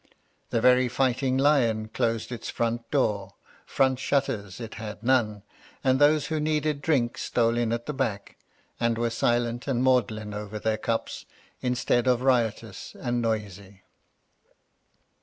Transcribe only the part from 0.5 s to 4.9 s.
very Fighting Lion closed its front door, front shutters it